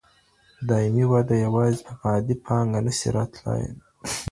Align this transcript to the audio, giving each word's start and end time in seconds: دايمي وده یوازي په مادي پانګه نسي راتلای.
دايمي 0.69 1.05
وده 1.13 1.35
یوازي 1.45 1.79
په 1.87 1.93
مادي 2.01 2.35
پانګه 2.45 2.79
نسي 2.85 3.07
راتلای. 3.17 3.63